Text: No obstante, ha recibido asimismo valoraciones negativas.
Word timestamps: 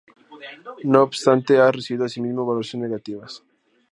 No 0.83 1.03
obstante, 1.03 1.59
ha 1.59 1.71
recibido 1.71 2.05
asimismo 2.05 2.43
valoraciones 2.43 2.89
negativas. 2.89 3.43